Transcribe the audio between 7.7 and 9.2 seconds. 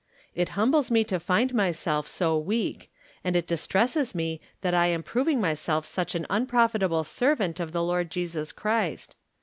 the Lord Jtesus Clxrist.